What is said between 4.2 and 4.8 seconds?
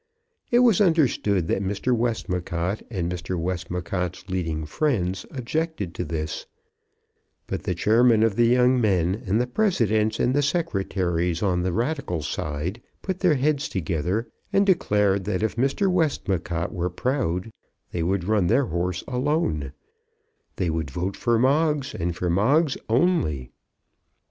leading